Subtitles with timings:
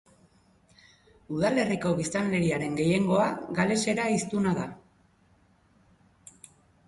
[1.33, 3.27] Udalerriko biztanleriaren gehiengoa
[3.61, 4.67] galesera hiztuna da.